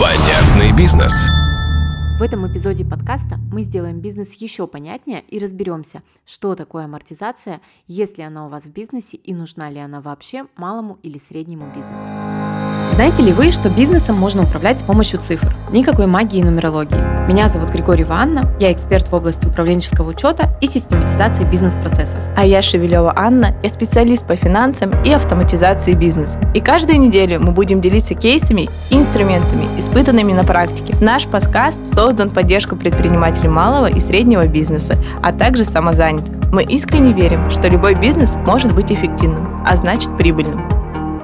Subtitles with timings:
[0.00, 1.28] Понятный бизнес.
[2.18, 8.16] В этом эпизоде подкаста мы сделаем бизнес еще понятнее и разберемся, что такое амортизация, есть
[8.16, 12.14] ли она у вас в бизнесе и нужна ли она вообще малому или среднему бизнесу.
[13.00, 15.56] Знаете ли вы, что бизнесом можно управлять с помощью цифр?
[15.72, 17.00] Никакой магии и нумерологии.
[17.26, 22.22] Меня зовут Григорьева Анна, я эксперт в области управленческого учета и систематизации бизнес-процессов.
[22.36, 26.38] А я Шевелева Анна, я специалист по финансам и автоматизации бизнеса.
[26.54, 30.94] И каждую неделю мы будем делиться кейсами и инструментами, испытанными на практике.
[31.00, 36.52] Наш подкаст создан в поддержку предпринимателей малого и среднего бизнеса, а также самозанятых.
[36.52, 40.79] Мы искренне верим, что любой бизнес может быть эффективным, а значит прибыльным.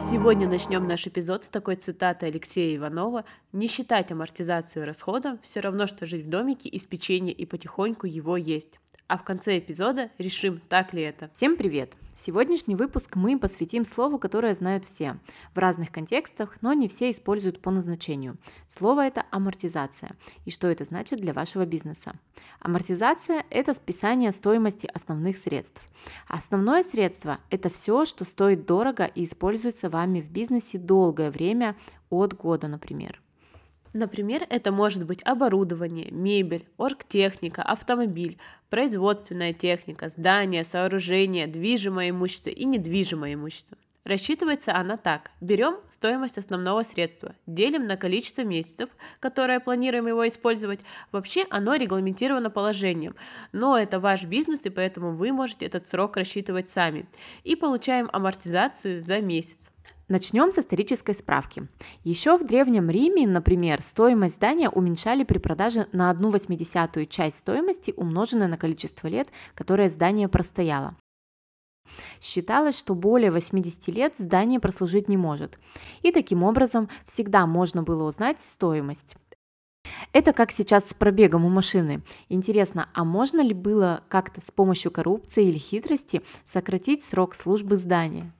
[0.08, 5.88] Сегодня начнем наш эпизод с такой цитаты Алексея Иванова «Не считать амортизацию расходом все равно,
[5.88, 8.78] что жить в домике из печенья и потихоньку его есть».
[9.08, 11.30] А в конце эпизода решим, так ли это.
[11.32, 11.92] Всем привет!
[12.16, 15.18] Сегодняшний выпуск мы посвятим слову, которое знают все,
[15.54, 18.36] в разных контекстах, но не все используют по назначению.
[18.76, 20.16] Слово это амортизация.
[20.44, 22.14] И что это значит для вашего бизнеса?
[22.58, 25.82] Амортизация– это списание стоимости основных средств.
[26.26, 31.76] Основное средство– это все, что стоит дорого и используется вами в бизнесе долгое время,
[32.10, 33.20] от года, например.
[33.96, 38.36] Например, это может быть оборудование, мебель, оргтехника, автомобиль,
[38.68, 43.78] производственная техника, здание, сооружение, движимое имущество и недвижимое имущество.
[44.04, 45.30] Рассчитывается она так.
[45.40, 50.80] Берем стоимость основного средства, делим на количество месяцев, которое планируем его использовать.
[51.10, 53.16] Вообще оно регламентировано положением,
[53.52, 57.08] но это ваш бизнес, и поэтому вы можете этот срок рассчитывать сами.
[57.44, 59.70] И получаем амортизацию за месяц.
[60.08, 61.66] Начнем с исторической справки.
[62.04, 67.92] Еще в Древнем Риме, например, стоимость здания уменьшали при продаже на 1 восьмидесятую часть стоимости,
[67.96, 70.94] умноженной на количество лет, которое здание простояло.
[72.20, 75.58] Считалось, что более 80 лет здание прослужить не может.
[76.02, 79.16] И таким образом всегда можно было узнать стоимость.
[80.12, 82.04] Это как сейчас с пробегом у машины.
[82.28, 88.32] Интересно, а можно ли было как-то с помощью коррупции или хитрости сократить срок службы здания?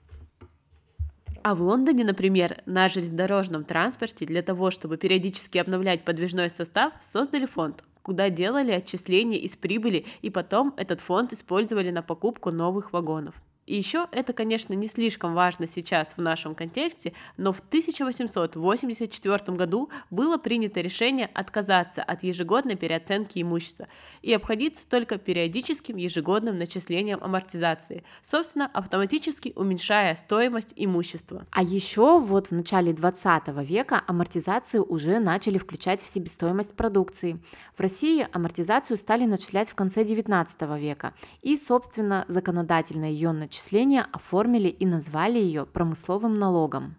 [1.47, 7.47] А в Лондоне, например, на железнодорожном транспорте для того, чтобы периодически обновлять подвижной состав, создали
[7.47, 13.37] фонд, куда делали отчисления из прибыли, и потом этот фонд использовали на покупку новых вагонов.
[13.67, 19.91] И еще это, конечно, не слишком важно сейчас в нашем контексте, но в 1884 году
[20.11, 23.89] было принято решение отказаться от ежегодной переоценки имущества
[24.23, 31.47] и обходиться только периодическим ежегодным начислением амортизации, собственно, автоматически уменьшая стоимость имущества.
[31.51, 37.41] А еще вот в начале 20 века амортизацию уже начали включать в себестоимость продукции.
[37.75, 44.07] В России амортизацию стали начислять в конце 19 века, и, собственно, законодательно ее начали отчисления
[44.13, 46.97] оформили и назвали ее промысловым налогом.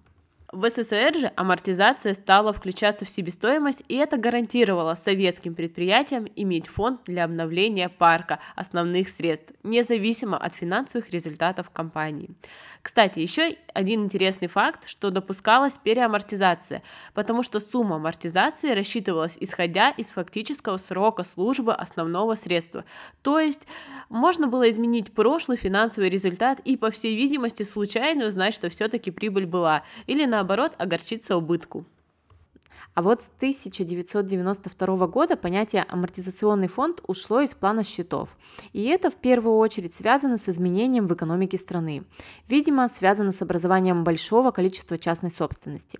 [0.57, 7.01] В СССР же амортизация стала включаться в себестоимость, и это гарантировало советским предприятиям иметь фонд
[7.05, 12.31] для обновления парка основных средств, независимо от финансовых результатов компании.
[12.81, 16.81] Кстати, еще один интересный факт, что допускалась переамортизация,
[17.13, 22.83] потому что сумма амортизации рассчитывалась исходя из фактического срока службы основного средства.
[23.21, 23.67] То есть
[24.09, 29.45] можно было изменить прошлый финансовый результат и, по всей видимости, случайно узнать, что все-таки прибыль
[29.45, 30.46] была, или наоборот
[30.77, 31.85] огорчиться убытку.
[32.97, 38.35] А вот с 1992 года понятие амортизационный фонд ушло из плана счетов.
[38.73, 42.05] И это в первую очередь связано с изменением в экономике страны.
[42.47, 45.99] Видимо, связано с образованием большого количества частной собственности.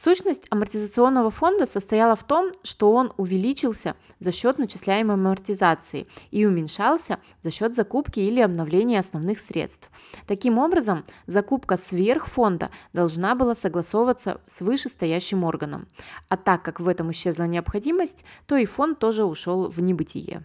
[0.00, 7.18] Сущность амортизационного фонда состояла в том, что он увеличился за счет начисляемой амортизации и уменьшался
[7.42, 9.90] за счет закупки или обновления основных средств.
[10.28, 15.88] Таким образом, закупка сверх фонда должна была согласовываться с вышестоящим органом.
[16.28, 20.44] А так как в этом исчезла необходимость, то и фонд тоже ушел в небытие.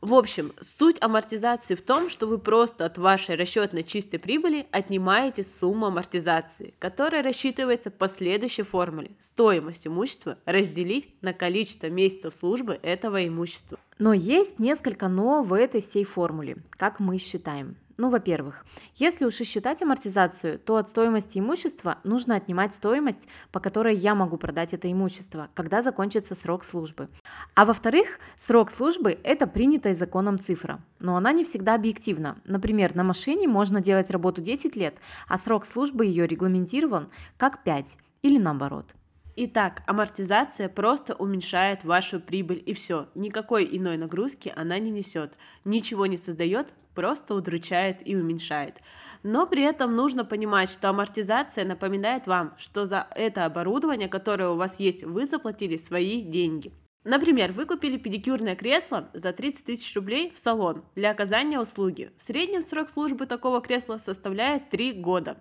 [0.00, 5.42] В общем, суть амортизации в том, что вы просто от вашей расчетной чистой прибыли отнимаете
[5.42, 9.10] сумму амортизации, которая рассчитывается по следующей формуле.
[9.20, 13.78] Стоимость имущества разделить на количество месяцев службы этого имущества.
[13.98, 17.76] Но есть несколько «но» в этой всей формуле, как мы считаем.
[17.98, 18.66] Ну, во-первых,
[18.96, 24.14] если уж и считать амортизацию, то от стоимости имущества нужно отнимать стоимость, по которой я
[24.14, 27.08] могу продать это имущество, когда закончится срок службы.
[27.54, 32.36] А во-вторых, срок службы– это принятая законом цифра, но она не всегда объективна.
[32.44, 37.08] Например, на машине можно делать работу 10 лет, а срок службы ее регламентирован
[37.38, 38.94] как 5 или наоборот.
[39.38, 43.08] Итак, амортизация просто уменьшает вашу прибыль и все.
[43.14, 45.34] Никакой иной нагрузки она не несет,
[45.66, 48.80] ничего не создает, просто удручает и уменьшает.
[49.22, 54.56] Но при этом нужно понимать, что амортизация напоминает вам, что за это оборудование, которое у
[54.56, 56.72] вас есть, вы заплатили свои деньги.
[57.04, 62.10] Например, вы купили педикюрное кресло за 30 тысяч рублей в салон для оказания услуги.
[62.16, 65.36] В среднем срок службы такого кресла составляет 3 года.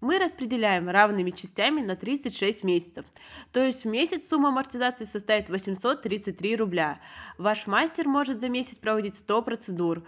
[0.00, 3.04] Мы распределяем равными частями на 36 месяцев.
[3.52, 7.00] То есть в месяц сумма амортизации составит 833 рубля.
[7.36, 10.02] Ваш мастер может за месяц проводить 100 процедур.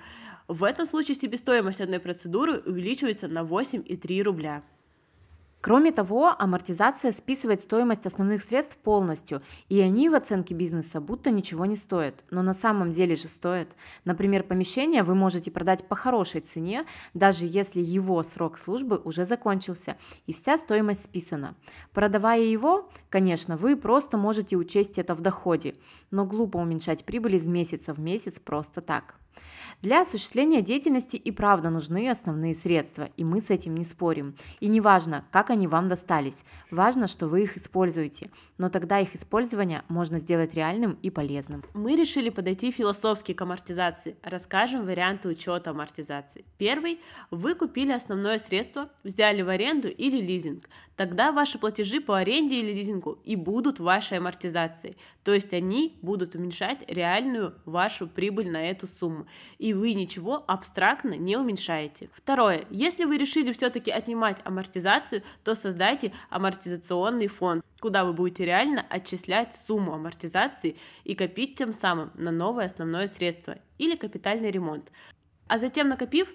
[0.49, 4.63] В этом случае себестоимость одной процедуры увеличивается на 8,3 рубля.
[5.63, 11.67] Кроме того, амортизация списывает стоимость основных средств полностью, и они в оценке бизнеса будто ничего
[11.67, 13.69] не стоят, но на самом деле же стоят.
[14.05, 19.97] Например, помещение вы можете продать по хорошей цене, даже если его срок службы уже закончился,
[20.27, 21.55] и вся стоимость списана.
[21.93, 25.77] Продавая его, конечно, вы просто можете учесть это в доходе,
[26.11, 29.15] но глупо уменьшать прибыль из месяца в месяц просто так.
[29.83, 34.37] Для осуществления деятельности и правда нужны основные средства, и мы с этим не спорим.
[34.61, 39.17] И не важно, как они вам достались, важно, что вы их используете, но тогда их
[39.17, 41.65] использование можно сделать реальным и полезным.
[41.75, 44.17] Мы решили подойти философски к амортизации.
[44.23, 46.45] Расскажем варианты учета амортизации.
[46.59, 47.01] Первый.
[47.33, 50.69] Вы купили основное средство, взяли в аренду или лизинг.
[50.95, 54.97] Тогда ваши платежи по аренде или лизингу и будут вашей амортизацией.
[55.25, 59.22] То есть они будут уменьшать реальную вашу прибыль на эту сумму.
[59.59, 62.11] И вы ничего абстрактно не уменьшаете.
[62.15, 62.65] Второе.
[62.71, 69.55] Если вы решили все-таки отнимать амортизацию, то создайте амортизационный фонд, куда вы будете реально отчислять
[69.55, 74.91] сумму амортизации и копить тем самым на новое основное средство или капитальный ремонт.
[75.49, 76.29] А затем накопив,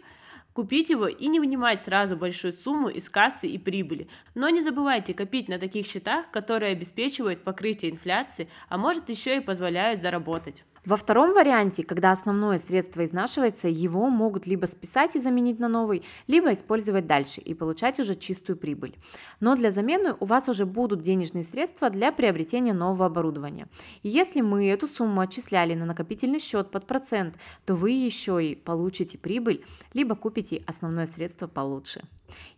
[0.57, 4.10] купить его и не вынимать сразу большую сумму из кассы и прибыли.
[4.34, 9.39] Но не забывайте копить на таких счетах, которые обеспечивают покрытие инфляции, а может еще и
[9.39, 10.63] позволяют заработать.
[10.88, 16.06] Во втором варианте, когда основное средство изнашивается, его могут либо списать и заменить на новый,
[16.28, 18.95] либо использовать дальше и получать уже чистую прибыль.
[19.42, 23.68] Но для замены у вас уже будут денежные средства для приобретения нового оборудования.
[24.01, 27.36] И если мы эту сумму отчисляли на накопительный счет под процент,
[27.66, 32.04] то вы еще и получите прибыль, либо купите основное средство получше.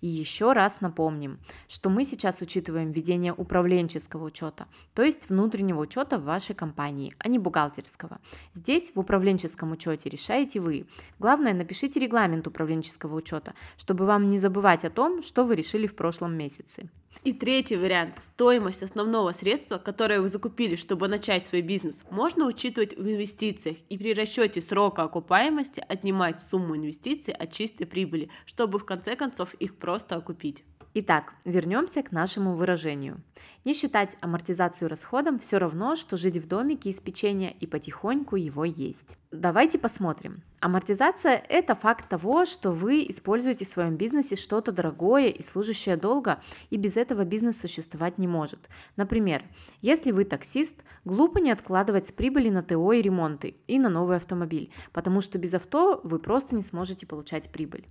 [0.01, 6.17] И еще раз напомним, что мы сейчас учитываем ведение управленческого учета, то есть внутреннего учета
[6.17, 8.19] в вашей компании, а не бухгалтерского.
[8.53, 10.87] Здесь в управленческом учете решаете вы.
[11.19, 15.95] Главное, напишите регламент управленческого учета, чтобы вам не забывать о том, что вы решили в
[15.95, 16.89] прошлом месяце.
[17.23, 18.15] И третий вариант.
[18.21, 23.97] Стоимость основного средства, которое вы закупили, чтобы начать свой бизнес, можно учитывать в инвестициях и
[23.97, 29.75] при расчете срока окупаемости отнимать сумму инвестиций от чистой прибыли, чтобы в конце концов их
[29.77, 30.63] просто окупить.
[30.95, 33.21] Итак, вернемся к нашему выражению.
[33.63, 38.65] Не считать амортизацию расходом все равно, что жить в домике из печенья и потихоньку его
[38.65, 39.15] есть.
[39.31, 40.41] Давайте посмотрим.
[40.61, 46.41] Амортизация– это факт того, что вы используете в своем бизнесе что-то дорогое и служащее долго,
[46.71, 48.67] и без этого бизнес существовать не может.
[48.95, 49.43] Например,
[49.81, 50.75] если вы таксист,
[51.05, 55.37] глупо не откладывать с прибыли на ТО и ремонты и на новый автомобиль, потому что
[55.37, 57.85] без авто вы просто не сможете получать прибыль.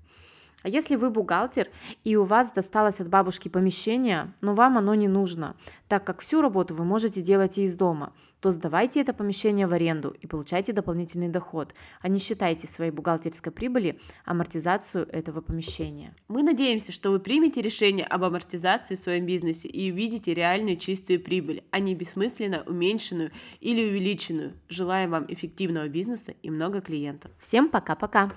[0.62, 1.68] А если вы бухгалтер
[2.02, 5.54] и у вас досталось от бабушки помещение, но вам оно не нужно,
[5.86, 9.72] так как всю работу вы можете делать и из дома, то сдавайте это помещение в
[9.72, 16.14] аренду и получайте дополнительный доход, а не считайте своей бухгалтерской прибыли амортизацию этого помещения.
[16.28, 21.20] Мы надеемся, что вы примете решение об амортизации в своем бизнесе и увидите реальную чистую
[21.20, 23.30] прибыль, а не бессмысленно уменьшенную
[23.60, 24.54] или увеличенную.
[24.68, 27.30] Желаем вам эффективного бизнеса и много клиентов.
[27.38, 28.32] Всем пока-пока.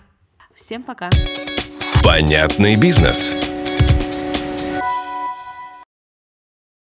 [0.56, 1.10] Всем пока.
[2.04, 3.36] Понятный бизнес.